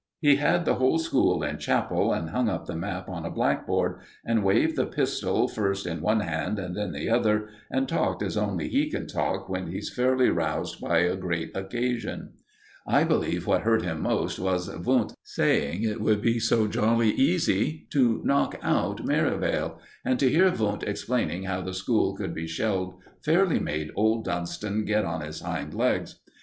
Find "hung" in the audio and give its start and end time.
2.31-2.49